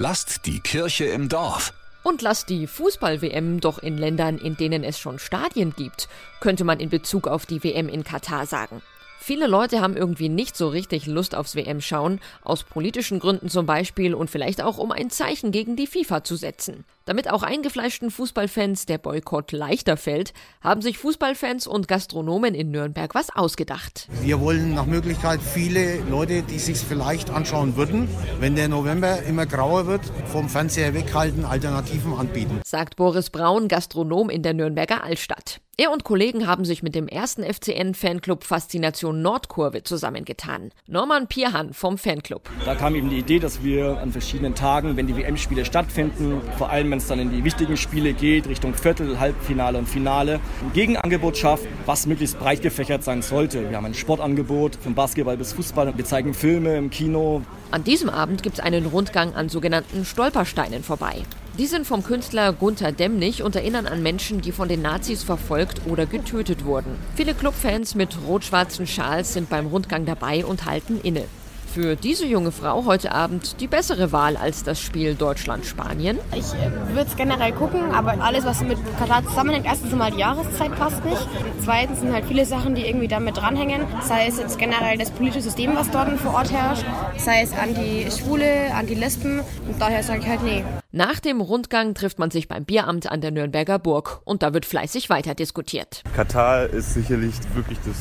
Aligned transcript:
Lasst 0.00 0.46
die 0.46 0.60
Kirche 0.60 1.06
im 1.06 1.28
Dorf. 1.28 1.74
Und 2.04 2.22
lasst 2.22 2.50
die 2.50 2.68
Fußball-WM 2.68 3.58
doch 3.58 3.80
in 3.80 3.98
Ländern, 3.98 4.38
in 4.38 4.56
denen 4.56 4.84
es 4.84 4.96
schon 4.96 5.18
Stadien 5.18 5.74
gibt, 5.76 6.08
könnte 6.38 6.62
man 6.62 6.78
in 6.78 6.88
Bezug 6.88 7.26
auf 7.26 7.46
die 7.46 7.64
WM 7.64 7.88
in 7.88 8.04
Katar 8.04 8.46
sagen. 8.46 8.80
Viele 9.18 9.48
Leute 9.48 9.80
haben 9.80 9.96
irgendwie 9.96 10.28
nicht 10.28 10.56
so 10.56 10.68
richtig 10.68 11.06
Lust 11.06 11.34
aufs 11.34 11.56
WM-Schauen, 11.56 12.20
aus 12.44 12.62
politischen 12.62 13.18
Gründen 13.18 13.48
zum 13.48 13.66
Beispiel 13.66 14.14
und 14.14 14.30
vielleicht 14.30 14.62
auch 14.62 14.78
um 14.78 14.92
ein 14.92 15.10
Zeichen 15.10 15.50
gegen 15.50 15.74
die 15.74 15.88
FIFA 15.88 16.22
zu 16.22 16.36
setzen. 16.36 16.84
Damit 17.08 17.30
auch 17.30 17.42
eingefleischten 17.42 18.10
Fußballfans 18.10 18.84
der 18.84 18.98
Boykott 18.98 19.52
leichter 19.52 19.96
fällt, 19.96 20.34
haben 20.60 20.82
sich 20.82 20.98
Fußballfans 20.98 21.66
und 21.66 21.88
Gastronomen 21.88 22.54
in 22.54 22.70
Nürnberg 22.70 23.14
was 23.14 23.34
ausgedacht. 23.34 24.08
Wir 24.20 24.40
wollen 24.40 24.74
nach 24.74 24.84
Möglichkeit 24.84 25.40
viele 25.40 26.00
Leute, 26.10 26.42
die 26.42 26.58
sich 26.58 26.76
vielleicht 26.76 27.30
anschauen 27.30 27.76
würden, 27.76 28.10
wenn 28.40 28.56
der 28.56 28.68
November 28.68 29.22
immer 29.22 29.46
grauer 29.46 29.86
wird, 29.86 30.02
vom 30.26 30.50
Fernseher 30.50 30.92
weghalten, 30.92 31.46
Alternativen 31.46 32.12
anbieten. 32.12 32.60
Sagt 32.62 32.96
Boris 32.96 33.30
Braun, 33.30 33.68
Gastronom 33.68 34.28
in 34.28 34.42
der 34.42 34.52
Nürnberger 34.52 35.02
Altstadt. 35.02 35.62
Er 35.80 35.92
und 35.92 36.02
Kollegen 36.02 36.48
haben 36.48 36.64
sich 36.64 36.82
mit 36.82 36.96
dem 36.96 37.06
ersten 37.06 37.44
FCN-Fanclub 37.44 38.42
Faszination 38.42 39.22
Nordkurve 39.22 39.84
zusammengetan. 39.84 40.72
Norman 40.88 41.28
Pierhan 41.28 41.72
vom 41.72 41.98
Fanclub. 41.98 42.50
Da 42.64 42.74
kam 42.74 42.96
eben 42.96 43.10
die 43.10 43.18
Idee, 43.18 43.38
dass 43.38 43.62
wir 43.62 43.98
an 43.98 44.10
verschiedenen 44.10 44.56
Tagen, 44.56 44.96
wenn 44.96 45.06
die 45.06 45.16
WM-Spiele 45.16 45.64
stattfinden, 45.64 46.42
vor 46.58 46.70
allem 46.70 46.90
wenn 46.98 47.02
es 47.02 47.06
dann 47.06 47.20
in 47.20 47.30
die 47.30 47.44
wichtigen 47.44 47.76
Spiele 47.76 48.12
geht, 48.12 48.48
Richtung 48.48 48.74
Viertel, 48.74 49.20
Halbfinale 49.20 49.78
und 49.78 49.88
Finale, 49.88 50.40
ein 50.60 50.72
Gegenangebot 50.72 51.36
schafft, 51.36 51.64
was 51.86 52.06
möglichst 52.06 52.40
breit 52.40 52.60
gefächert 52.60 53.04
sein 53.04 53.22
sollte. 53.22 53.70
Wir 53.70 53.76
haben 53.76 53.84
ein 53.84 53.94
Sportangebot 53.94 54.74
von 54.74 54.96
Basketball 54.96 55.36
bis 55.36 55.52
Fußball. 55.52 55.96
Wir 55.96 56.04
zeigen 56.04 56.34
Filme 56.34 56.76
im 56.76 56.90
Kino. 56.90 57.42
An 57.70 57.84
diesem 57.84 58.08
Abend 58.08 58.42
gibt 58.42 58.58
es 58.58 58.64
einen 58.64 58.84
Rundgang 58.86 59.32
an 59.34 59.48
sogenannten 59.48 60.04
Stolpersteinen 60.04 60.82
vorbei. 60.82 61.22
Die 61.56 61.66
sind 61.66 61.86
vom 61.86 62.02
Künstler 62.02 62.52
Gunther 62.52 62.90
Demnig 62.90 63.44
und 63.44 63.54
erinnern 63.54 63.86
an 63.86 64.02
Menschen, 64.02 64.40
die 64.40 64.50
von 64.50 64.68
den 64.68 64.82
Nazis 64.82 65.22
verfolgt 65.22 65.82
oder 65.86 66.04
getötet 66.04 66.64
wurden. 66.64 66.96
Viele 67.14 67.34
Clubfans 67.34 67.94
mit 67.94 68.18
rot-schwarzen 68.26 68.88
Schals 68.88 69.34
sind 69.34 69.48
beim 69.48 69.66
Rundgang 69.68 70.04
dabei 70.04 70.44
und 70.44 70.66
halten 70.66 70.98
inne. 71.00 71.26
Für 71.72 71.96
diese 71.96 72.24
junge 72.24 72.50
Frau 72.50 72.86
heute 72.86 73.12
Abend 73.12 73.60
die 73.60 73.66
bessere 73.66 74.10
Wahl 74.10 74.38
als 74.38 74.64
das 74.64 74.80
Spiel 74.80 75.14
Deutschland-Spanien? 75.14 76.18
Ich 76.34 76.54
äh, 76.54 76.94
würde 76.94 77.08
es 77.08 77.16
generell 77.16 77.52
gucken, 77.52 77.92
aber 77.92 78.20
alles, 78.22 78.46
was 78.46 78.62
mit 78.62 78.78
Katar 78.98 79.22
zusammenhängt, 79.24 79.66
erstens 79.66 79.92
mal 79.94 80.10
die 80.10 80.20
Jahreszeit 80.20 80.74
passt 80.76 81.04
nicht. 81.04 81.28
Zweitens 81.62 82.00
sind 82.00 82.12
halt 82.12 82.24
viele 82.24 82.46
Sachen, 82.46 82.74
die 82.74 82.86
irgendwie 82.86 83.06
damit 83.06 83.36
dranhängen. 83.36 83.82
Sei 84.02 84.26
es 84.26 84.38
jetzt 84.38 84.58
generell 84.58 84.96
das 84.96 85.10
politische 85.10 85.42
System, 85.42 85.76
was 85.76 85.90
dort 85.90 86.08
vor 86.18 86.34
Ort 86.34 86.50
herrscht, 86.50 86.84
sei 87.18 87.42
es 87.42 87.52
an 87.52 87.74
die 87.74 88.10
Schwule, 88.10 88.74
an 88.74 88.86
die 88.86 88.94
Lesben. 88.94 89.40
Und 89.40 89.78
daher 89.78 90.02
sage 90.02 90.20
ich 90.20 90.26
halt 90.26 90.42
nee. 90.42 90.64
Nach 90.90 91.20
dem 91.20 91.42
Rundgang 91.42 91.94
trifft 91.94 92.18
man 92.18 92.30
sich 92.30 92.48
beim 92.48 92.64
Bieramt 92.64 93.12
an 93.12 93.20
der 93.20 93.30
Nürnberger 93.30 93.78
Burg 93.78 94.22
und 94.24 94.42
da 94.42 94.54
wird 94.54 94.64
fleißig 94.64 95.10
weiter 95.10 95.34
diskutiert. 95.34 96.02
Katar 96.16 96.64
ist 96.64 96.94
sicherlich 96.94 97.34
wirklich 97.54 97.78
das, 97.84 97.96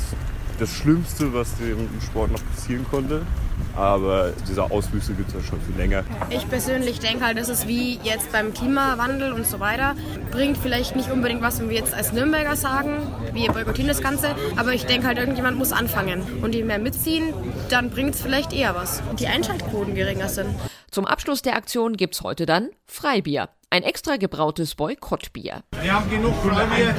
das 0.58 0.72
Schlimmste, 0.74 1.34
was 1.34 1.54
dem 1.58 1.90
Sport 2.02 2.32
noch 2.32 2.42
passieren 2.56 2.86
konnte. 2.90 3.24
Aber 3.76 4.34
diese 4.48 4.64
Auswüchse 4.64 5.14
gibt 5.14 5.30
es 5.30 5.36
ja 5.36 5.42
schon 5.42 5.62
viel 5.62 5.76
länger. 5.76 6.04
Ich 6.30 6.50
persönlich 6.50 7.00
denke 7.00 7.26
halt, 7.26 7.38
das 7.38 7.50
ist 7.50 7.68
wie 7.68 8.00
jetzt 8.04 8.32
beim 8.32 8.54
Klimawandel 8.54 9.34
und 9.34 9.46
so 9.46 9.60
weiter. 9.60 9.96
Bringt 10.32 10.58
vielleicht 10.58 10.96
nicht 10.96 11.12
unbedingt 11.12 11.42
was, 11.42 11.60
wenn 11.60 11.70
wir 11.70 11.78
jetzt 11.78 11.94
als 11.94 12.12
Nürnberger 12.12 12.56
sagen, 12.56 12.98
wir 13.34 13.52
boykottieren 13.52 13.88
das 13.88 14.02
Ganze. 14.02 14.36
Aber 14.56 14.74
ich 14.74 14.86
denke 14.86 15.08
halt, 15.08 15.18
irgendjemand 15.18 15.58
muss 15.58 15.72
anfangen. 15.72 16.22
Und 16.42 16.56
je 16.56 16.64
mehr 16.64 16.80
mitziehen, 16.80 17.34
dann 17.70 17.90
bringt 17.90 18.16
es 18.16 18.22
vielleicht 18.22 18.54
eher 18.54 18.76
was. 18.76 19.04
Die 19.20 19.28
Einschaltquoten 19.28 19.94
geringer 19.96 20.30
sind. 20.30 20.56
Zum 20.90 21.06
Abschluss 21.06 21.42
der 21.42 21.56
Aktion 21.56 21.98
gibt's 21.98 22.22
heute 22.22 22.46
dann 22.46 22.70
Freibier. 22.86 23.50
Ein 23.70 23.84
extra 23.84 24.16
gebrautes 24.16 24.76
Boykottbier. 24.76 25.62
Wir 25.82 25.94
haben 25.94 26.10
genug 26.10 26.34
Freibier. 26.42 26.96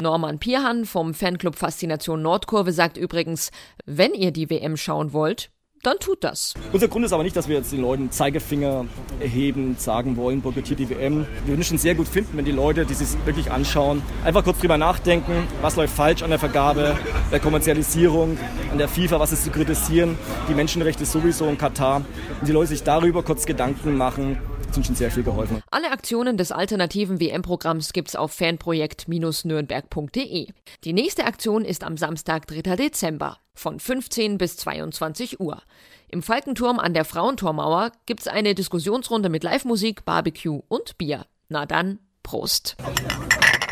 Norman 0.00 0.38
Pierhan 0.38 0.84
vom 0.84 1.14
Fanclub 1.14 1.56
Faszination 1.56 2.22
Nordkurve 2.22 2.72
sagt 2.72 2.96
übrigens, 2.96 3.50
wenn 3.86 4.14
ihr 4.14 4.32
die 4.32 4.50
WM 4.50 4.76
schauen 4.76 5.12
wollt, 5.12 5.50
dann 5.82 5.98
tut 5.98 6.22
das. 6.24 6.52
Unser 6.72 6.88
Grund 6.88 7.06
ist 7.06 7.12
aber 7.12 7.22
nicht, 7.22 7.34
dass 7.36 7.48
wir 7.48 7.56
jetzt 7.56 7.72
den 7.72 7.80
Leuten 7.80 8.10
Zeigefinger 8.10 8.84
erheben, 9.18 9.76
sagen 9.78 10.16
wollen, 10.16 10.42
boykottiert 10.42 10.78
die 10.78 10.90
WM. 10.90 11.26
Wir 11.44 11.52
würden 11.52 11.62
es 11.62 11.68
schon 11.68 11.78
sehr 11.78 11.94
gut 11.94 12.06
finden, 12.06 12.36
wenn 12.36 12.44
die 12.44 12.52
Leute, 12.52 12.84
die 12.84 12.92
sich 12.92 13.08
wirklich 13.24 13.50
anschauen, 13.50 14.02
einfach 14.22 14.44
kurz 14.44 14.58
drüber 14.58 14.76
nachdenken, 14.76 15.46
was 15.62 15.76
läuft 15.76 15.94
falsch 15.94 16.22
an 16.22 16.28
der 16.28 16.38
Vergabe, 16.38 16.98
der 17.32 17.40
Kommerzialisierung, 17.40 18.36
an 18.70 18.76
der 18.76 18.88
FIFA, 18.88 19.20
was 19.20 19.32
ist 19.32 19.44
zu 19.44 19.50
kritisieren, 19.50 20.18
die 20.48 20.54
Menschenrechte 20.54 21.06
sowieso 21.06 21.46
in 21.48 21.56
Katar. 21.56 22.02
Und 22.40 22.46
die 22.46 22.52
Leute 22.52 22.68
sich 22.68 22.82
darüber 22.82 23.22
kurz 23.22 23.46
Gedanken 23.46 23.96
machen, 23.96 24.38
uns 24.76 24.86
schon 24.86 24.96
sehr 24.96 25.10
viel 25.10 25.22
geholfen. 25.22 25.62
Alle 25.70 25.90
Aktionen 25.90 26.36
des 26.36 26.52
alternativen 26.52 27.20
WM-Programms 27.20 27.92
gibt's 27.92 28.16
auf 28.16 28.32
fanprojekt-nürnberg.de. 28.32 30.48
Die 30.84 30.92
nächste 30.92 31.24
Aktion 31.24 31.64
ist 31.64 31.84
am 31.84 31.96
Samstag, 31.96 32.46
3. 32.46 32.76
Dezember 32.76 33.38
von 33.54 33.80
15 33.80 34.38
bis 34.38 34.56
22 34.56 35.40
Uhr. 35.40 35.62
Im 36.08 36.22
Falkenturm 36.22 36.78
an 36.78 36.94
der 36.94 37.04
Frauentormauer 37.04 37.92
gibt's 38.06 38.26
eine 38.26 38.54
Diskussionsrunde 38.54 39.28
mit 39.28 39.44
Live-Musik, 39.44 40.04
Barbecue 40.04 40.62
und 40.68 40.98
Bier. 40.98 41.26
Na 41.48 41.66
dann, 41.66 41.98
Prost. 42.22 42.76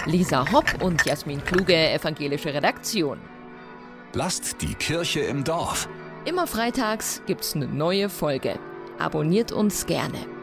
Lisa 0.06 0.50
Hopp 0.52 0.82
und 0.82 1.04
Jasmin 1.04 1.44
Kluge, 1.44 1.74
evangelische 1.74 2.54
Redaktion. 2.54 3.18
Lasst 4.14 4.62
die 4.62 4.74
Kirche 4.74 5.20
im 5.20 5.44
Dorf. 5.44 5.88
Immer 6.24 6.46
freitags 6.46 7.22
gibt's 7.26 7.54
eine 7.54 7.66
neue 7.66 8.08
Folge. 8.08 8.58
Abonniert 8.98 9.52
uns 9.52 9.86
gerne. 9.86 10.37